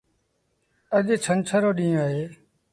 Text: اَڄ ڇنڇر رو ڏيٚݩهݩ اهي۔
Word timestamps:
اَڄ 0.95 1.07
ڇنڇر 1.23 1.59
رو 1.63 1.71
ڏيٚݩهݩ 1.77 2.01
اهي۔ 2.05 2.23